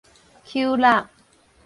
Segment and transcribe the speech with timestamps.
[0.45, 1.05] 搝搦